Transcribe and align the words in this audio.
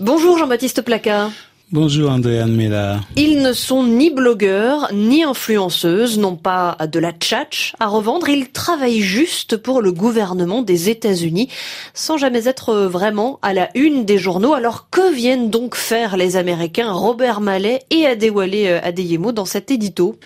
Bonjour 0.00 0.38
Jean-Baptiste 0.38 0.80
Placard. 0.80 1.30
Bonjour 1.72 2.10
Andréane 2.10 2.56
Mella. 2.56 3.00
Ils 3.16 3.42
ne 3.42 3.52
sont 3.52 3.84
ni 3.84 4.08
blogueurs 4.08 4.88
ni 4.94 5.24
influenceuses, 5.24 6.18
n'ont 6.18 6.36
pas 6.36 6.78
de 6.90 6.98
la 6.98 7.12
tchatch 7.12 7.74
à 7.80 7.86
revendre, 7.86 8.30
ils 8.30 8.48
travaillent 8.48 9.02
juste 9.02 9.58
pour 9.58 9.82
le 9.82 9.92
gouvernement 9.92 10.62
des 10.62 10.88
États-Unis 10.88 11.50
sans 11.92 12.16
jamais 12.16 12.48
être 12.48 12.74
vraiment 12.86 13.38
à 13.42 13.52
la 13.52 13.68
une 13.74 14.06
des 14.06 14.16
journaux. 14.16 14.54
Alors 14.54 14.88
que 14.88 15.12
viennent 15.12 15.50
donc 15.50 15.74
faire 15.74 16.16
les 16.16 16.38
Américains 16.38 16.90
Robert 16.90 17.42
Mallet 17.42 17.80
et 17.90 18.06
Adewale 18.06 18.80
Adeyemo 18.82 19.32
dans 19.32 19.44
cet 19.44 19.70
édito? 19.70 20.18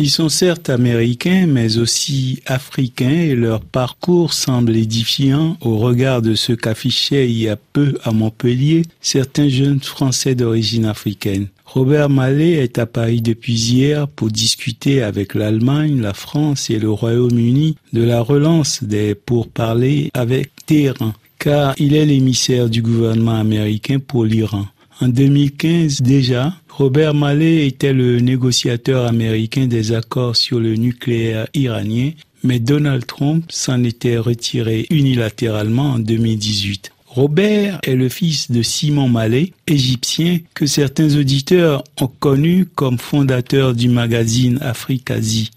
Ils 0.00 0.08
sont 0.08 0.30
certes 0.30 0.70
américains, 0.70 1.46
mais 1.46 1.76
aussi 1.76 2.40
africains 2.46 3.10
et 3.10 3.34
leur 3.34 3.60
parcours 3.60 4.32
semble 4.32 4.74
édifiant 4.74 5.58
au 5.60 5.76
regard 5.76 6.22
de 6.22 6.34
ce 6.34 6.54
qu'affichaient 6.54 7.30
il 7.30 7.36
y 7.36 7.50
a 7.50 7.56
peu 7.56 7.98
à 8.02 8.10
Montpellier 8.10 8.86
certains 9.02 9.50
jeunes 9.50 9.80
Français 9.80 10.34
d'origine 10.34 10.86
africaine. 10.86 11.48
Robert 11.66 12.08
Mallet 12.08 12.52
est 12.52 12.78
à 12.78 12.86
Paris 12.86 13.20
depuis 13.20 13.52
hier 13.52 14.08
pour 14.08 14.30
discuter 14.30 15.02
avec 15.02 15.34
l'Allemagne, 15.34 16.00
la 16.00 16.14
France 16.14 16.70
et 16.70 16.78
le 16.78 16.90
Royaume-Uni 16.90 17.76
de 17.92 18.02
la 18.02 18.22
relance 18.22 18.82
des 18.82 19.14
pourparlers 19.14 20.10
avec 20.14 20.50
Téhéran, 20.64 21.12
car 21.38 21.74
il 21.78 21.94
est 21.94 22.06
l'émissaire 22.06 22.70
du 22.70 22.80
gouvernement 22.80 23.38
américain 23.38 23.98
pour 23.98 24.24
l'Iran. 24.24 24.64
En 25.02 25.08
2015 25.08 26.02
déjà, 26.02 26.54
Robert 26.68 27.14
Mallet 27.14 27.66
était 27.66 27.94
le 27.94 28.20
négociateur 28.20 29.06
américain 29.06 29.66
des 29.66 29.92
accords 29.92 30.36
sur 30.36 30.60
le 30.60 30.74
nucléaire 30.74 31.46
iranien, 31.54 32.10
mais 32.44 32.58
Donald 32.58 33.06
Trump 33.06 33.46
s'en 33.48 33.82
était 33.82 34.18
retiré 34.18 34.86
unilatéralement 34.90 35.92
en 35.92 35.98
2018. 35.98 36.92
Robert 37.06 37.80
est 37.82 37.96
le 37.96 38.10
fils 38.10 38.50
de 38.50 38.60
Simon 38.60 39.08
Mallet, 39.08 39.54
égyptien, 39.66 40.40
que 40.52 40.66
certains 40.66 41.16
auditeurs 41.16 41.82
ont 41.98 42.06
connu 42.06 42.66
comme 42.66 42.98
fondateur 42.98 43.74
du 43.74 43.88
magazine 43.88 44.58
Afrique-Asie. 44.60 45.50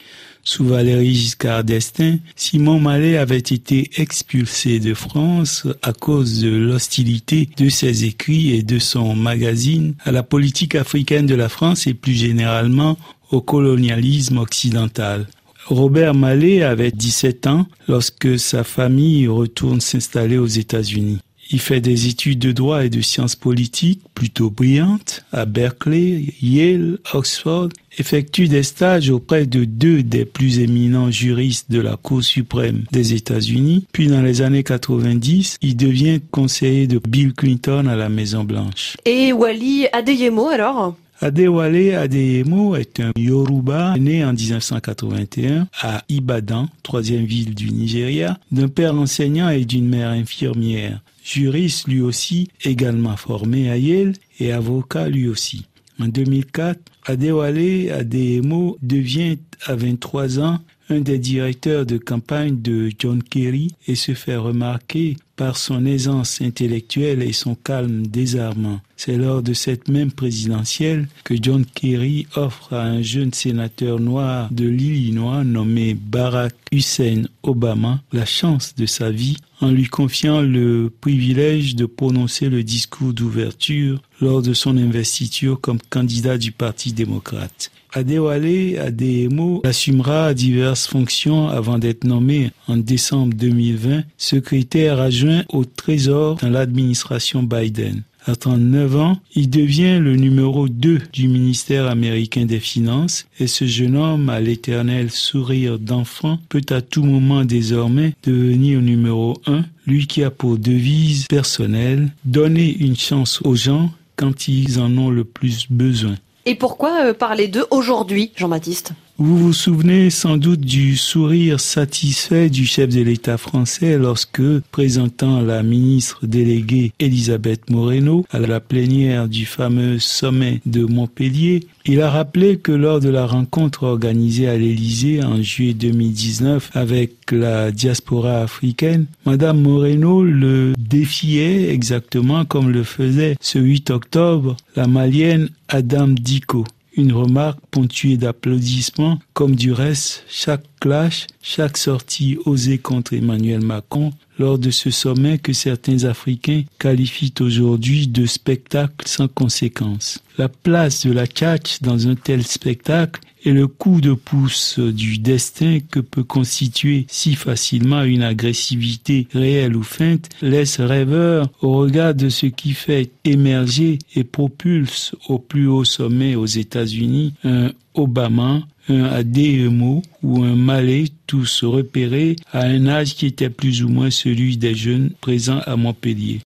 Sous 0.46 0.66
Valéry 0.66 1.16
Giscard 1.16 1.64
d'Estaing, 1.64 2.18
Simon 2.36 2.78
Mallet 2.78 3.16
avait 3.16 3.38
été 3.38 3.90
expulsé 3.96 4.82
de 4.82 4.94
France 4.94 5.66
à 5.82 5.94
cause 5.94 6.42
de 6.42 6.50
l'hostilité 6.50 7.48
de 7.56 7.70
ses 7.70 8.04
écrits 8.04 8.54
et 8.54 8.62
de 8.62 8.78
son 8.78 9.16
magazine 9.16 9.96
à 10.04 10.12
la 10.12 10.22
politique 10.22 10.76
africaine 10.76 11.28
de 11.28 11.36
la 11.36 11.48
France 11.48 11.88
et 11.88 11.94
plus 11.94 12.14
généralement 12.14 12.98
au 13.32 13.40
colonialisme 13.40 14.38
occidental. 14.38 15.28
Robert 15.68 16.14
Mallet 16.14 16.62
avait 16.62 16.92
17 16.92 17.48
ans 17.48 17.66
lorsque 17.88 18.38
sa 18.38 18.66
famille 18.66 19.30
retourne 19.30 19.80
s'installer 19.80 20.38
aux 20.38 20.46
États-Unis. 20.46 21.20
Il 21.52 21.60
fait 21.60 21.82
des 21.82 22.08
études 22.08 22.40
de 22.40 22.52
droit 22.52 22.86
et 22.86 22.90
de 22.90 23.02
sciences 23.02 23.36
politiques 23.36 24.02
plutôt 24.16 24.50
brillantes 24.50 25.26
à 25.32 25.46
Berkeley, 25.46 26.34
Yale, 26.42 27.00
Oxford, 27.14 27.70
effectue 27.98 28.48
des 28.48 28.64
stages 28.64 29.10
auprès 29.10 29.46
de 29.46 29.66
deux 29.66 30.04
des 30.04 30.26
plus 30.26 30.60
éminents 30.60 31.12
juristes 31.12 31.70
de 31.70 31.80
la 31.80 31.98
Cour 31.98 32.24
suprême 32.24 32.86
des 32.92 33.14
États-Unis, 33.14 33.86
puis 33.92 34.08
dans 34.08 34.22
les 34.22 34.42
années 34.42 34.64
90, 34.64 35.58
il 35.62 35.78
devient 35.78 36.20
conseiller 36.32 36.88
de 36.88 37.00
Bill 37.08 37.34
Clinton 37.34 37.88
à 37.88 37.96
la 37.96 38.10
Maison 38.10 38.44
Blanche. 38.44 38.98
Et 39.06 39.34
Wally 39.34 39.88
Adeyemo 39.92 40.48
alors? 40.48 40.96
Adewale 41.24 41.96
Adeyemo 41.96 42.76
est 42.76 43.00
un 43.00 43.14
Yoruba 43.16 43.96
né 43.98 44.26
en 44.26 44.34
1981 44.34 45.70
à 45.82 46.04
Ibadan, 46.10 46.68
troisième 46.84 47.24
ville 47.24 47.56
du 47.56 47.72
Nigeria, 47.72 48.38
d'un 48.52 48.68
père 48.68 48.94
enseignant 48.94 49.48
et 49.48 49.64
d'une 49.64 49.88
mère 49.88 50.10
infirmière 50.10 51.02
juriste 51.24 51.88
lui 51.88 52.02
aussi, 52.02 52.50
également 52.66 53.16
formé 53.16 53.72
à 53.72 53.78
Yale 53.78 54.16
et 54.42 54.52
avocat 54.52 55.08
lui 55.08 55.30
aussi. 55.30 55.66
En 55.98 56.10
2004, 56.10 56.78
Adewale 57.06 57.90
Adeyemo 57.94 58.78
devient 58.82 59.38
à 59.66 59.78
23 59.78 60.42
ans 60.42 60.60
un 60.90 61.00
des 61.00 61.20
directeurs 61.20 61.86
de 61.86 61.98
campagne 61.98 62.62
de 62.62 62.92
John 63.00 63.24
Kerry 63.24 63.70
et 63.88 63.96
se 63.96 64.14
fait 64.14 64.36
remarquer 64.36 65.16
par 65.36 65.58
son 65.58 65.86
aisance 65.86 66.42
intellectuelle 66.42 67.24
et 67.24 67.34
son 67.34 67.56
calme 67.56 68.06
désarmant. 68.06 68.82
C'est 68.96 69.18
lors 69.18 69.42
de 69.42 69.54
cette 69.54 69.90
même 69.90 70.12
présidentielle 70.12 71.08
que 71.24 71.36
John 71.42 71.66
Kerry 71.66 72.28
offre 72.36 72.74
à 72.74 72.84
un 72.84 73.02
jeune 73.02 73.34
sénateur 73.34 74.00
noir 74.00 74.50
de 74.52 74.68
l'Illinois 74.68 75.44
nommé 75.44 75.94
Barack 75.94 76.56
Hussein 76.72 77.24
Obama 77.42 78.02
la 78.14 78.26
chance 78.26 78.76
de 78.76 78.86
sa 78.86 79.10
vie 79.10 79.38
en 79.60 79.72
lui 79.72 79.88
confiant 79.88 80.42
le 80.42 80.92
privilège 81.02 81.76
de 81.76 81.86
prononcer 81.86 82.50
le 82.50 82.64
discours 82.64 83.14
d'ouverture 83.14 84.02
lors 84.22 84.42
de 84.42 84.54
son 84.54 84.78
investiture 84.78 85.60
comme 85.60 85.80
candidat 85.90 86.38
du 86.38 86.52
Parti 86.52 86.94
démocrate. 86.94 87.72
Adewale 87.96 88.80
Adeyemo 88.80 89.62
assumera 89.64 90.34
diverses 90.34 90.88
fonctions 90.88 91.48
avant 91.48 91.78
d'être 91.78 92.06
nommé 92.06 92.50
en 92.68 92.78
décembre 92.78 93.36
2020 93.36 94.04
secrétaire 94.18 95.00
adjoint 95.00 95.44
au 95.50 95.64
Trésor 95.64 96.38
dans 96.38 96.50
l'administration 96.50 97.44
Biden. 97.44 98.02
À 98.26 98.36
39 98.36 98.96
ans, 98.96 99.20
il 99.36 99.50
devient 99.50 100.00
le 100.00 100.16
numéro 100.16 100.70
2 100.70 101.02
du 101.12 101.28
ministère 101.28 101.88
américain 101.88 102.46
des 102.46 102.62
Finances 102.62 103.28
et 103.40 103.48
ce 103.48 103.66
jeune 103.66 103.98
homme 103.98 104.30
à 104.30 104.40
l'éternel 104.40 105.12
sourire 105.12 105.78
d'enfant 105.78 106.40
peut 106.50 106.66
à 106.70 106.82
tout 106.82 107.04
moment 107.04 107.44
désormais 107.44 108.14
devenir 108.24 108.82
numéro 108.82 109.40
1, 109.46 109.66
lui 109.86 110.08
qui 110.08 110.24
a 110.24 110.32
pour 110.32 110.58
devise 110.58 111.28
personnelle 111.28 112.12
donner 112.24 112.76
une 112.76 112.96
chance 112.96 113.42
aux 113.44 113.56
gens 113.56 113.92
quand 114.16 114.48
ils 114.48 114.80
en 114.80 114.98
ont 114.98 115.10
le 115.10 115.26
plus 115.26 115.68
besoin. 115.70 116.16
Et 116.46 116.56
pourquoi 116.56 117.06
euh, 117.06 117.14
parler 117.14 117.48
d'eux 117.48 117.66
aujourd'hui, 117.72 118.32
Jean-Baptiste? 118.36 118.92
Vous 119.20 119.38
vous 119.38 119.54
souvenez 119.54 120.10
sans 120.10 120.38
doute 120.38 120.62
du 120.62 120.98
sourire 120.98 121.60
satisfait 121.60 122.50
du 122.50 122.66
chef 122.66 122.90
de 122.90 123.02
l'État 123.02 123.38
français 123.38 124.00
lorsque, 124.00 124.42
présentant 124.72 125.40
la 125.42 125.62
ministre 125.62 126.26
déléguée 126.26 126.94
Elisabeth 127.00 127.70
Moreno 127.70 128.26
à 128.32 128.40
la 128.40 128.60
plénière 128.60 129.28
du 129.28 129.46
fameux 129.46 130.00
sommet 130.00 130.62
de 130.66 130.84
Montpellier, 130.84 131.68
il 131.86 132.02
a 132.02 132.10
rappelé 132.10 132.58
que 132.58 132.72
lors 132.72 133.00
de 133.00 133.10
la 133.10 133.28
rencontre 133.28 133.84
organisée 133.84 134.48
à 134.48 134.58
l'Élysée 134.58 135.24
en 135.24 135.42
juillet 135.44 135.76
2019 135.76 136.72
avec 136.74 137.32
la 137.32 137.72
diaspora 137.72 138.42
africaine, 138.42 139.06
Madame 139.28 139.62
Moreno 139.62 140.24
le 140.24 140.74
défiait 140.80 141.70
exactement 141.72 142.46
comme 142.46 142.72
le 142.72 142.84
faisait 142.84 143.36
ce 143.42 143.60
8 143.60 143.92
octobre 143.92 144.58
la 144.76 144.88
malienne 144.88 145.50
Adam 145.68 146.08
Diko 146.08 146.66
une 146.96 147.14
remarque 147.14 147.60
ponctuée 147.72 148.18
d'applaudissements, 148.18 149.20
comme 149.34 149.56
du 149.56 149.72
reste 149.72 150.24
chaque 150.28 150.66
clash, 150.84 151.28
chaque 151.42 151.78
sortie 151.78 152.38
osée 152.44 152.78
contre 152.78 153.14
Emmanuel 153.14 153.62
Macron 153.62 154.12
lors 154.38 154.60
de 154.60 154.70
ce 154.70 154.92
sommet 154.92 155.38
que 155.38 155.54
certains 155.54 156.04
Africains 156.04 156.64
qualifient 156.78 157.36
aujourd'hui 157.40 158.08
de 158.08 158.26
spectacle 158.26 159.08
sans 159.08 159.30
conséquence. 159.30 160.20
La 160.38 160.50
place 160.50 161.06
de 161.06 161.14
la 161.14 161.26
catch 161.26 161.82
dans 161.82 162.10
un 162.10 162.16
tel 162.16 162.44
spectacle 162.44 163.22
et 163.46 163.52
le 163.52 163.68
coup 163.68 164.02
de 164.02 164.12
pouce 164.12 164.78
du 164.80 165.20
destin 165.20 165.80
que 165.90 166.02
peut 166.02 166.24
constituer 166.24 167.06
si 167.08 167.36
facilement 167.36 168.04
une 168.04 168.24
agressivité 168.24 169.28
réelle 169.34 169.78
ou 169.78 169.84
feinte 169.84 170.30
laisse 170.42 170.82
rêveur 170.82 171.50
au 171.62 171.78
regard 171.78 172.14
de 172.14 172.28
ce 172.28 172.48
qui 172.48 172.74
fait 172.74 173.10
émerger 173.24 174.00
et 174.16 174.26
propulse 174.26 175.16
au 175.30 175.40
plus 175.40 175.68
haut 175.68 175.86
sommet 175.86 176.36
aux 176.36 176.46
États-Unis 176.46 177.34
un 177.46 177.72
Obama, 177.94 178.62
un 178.90 179.04
ADMO 179.04 180.02
ou 180.22 180.44
un 180.44 180.56
Malais, 180.56 181.06
tous 181.28 181.64
repérés 181.64 182.36
à 182.52 182.64
un 182.64 182.88
âge 182.88 183.16
qui 183.16 183.28
était 183.28 183.50
plus 183.50 183.84
ou 183.84 183.90
moins 183.90 184.12
celui 184.12 184.58
des 184.58 184.76
jeunes 184.76 185.12
présents 185.22 185.62
à 185.66 185.76
Montpellier. 185.76 186.42